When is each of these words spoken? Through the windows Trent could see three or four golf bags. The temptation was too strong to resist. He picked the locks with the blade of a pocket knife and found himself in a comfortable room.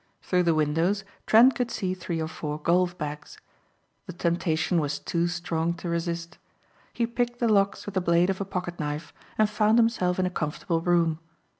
Through 0.23 0.41
the 0.49 0.55
windows 0.55 1.03
Trent 1.27 1.53
could 1.53 1.69
see 1.69 1.93
three 1.93 2.19
or 2.19 2.27
four 2.27 2.57
golf 2.57 2.97
bags. 2.97 3.37
The 4.07 4.13
temptation 4.13 4.79
was 4.81 4.97
too 4.97 5.27
strong 5.27 5.75
to 5.75 5.89
resist. 5.89 6.39
He 6.91 7.05
picked 7.05 7.37
the 7.37 7.47
locks 7.47 7.85
with 7.85 7.93
the 7.93 8.01
blade 8.01 8.31
of 8.31 8.41
a 8.41 8.45
pocket 8.45 8.79
knife 8.79 9.13
and 9.37 9.47
found 9.47 9.77
himself 9.77 10.17
in 10.17 10.25
a 10.25 10.31
comfortable 10.31 10.81
room. 10.81 11.19